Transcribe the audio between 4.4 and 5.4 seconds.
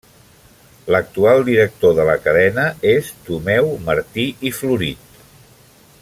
i Florit.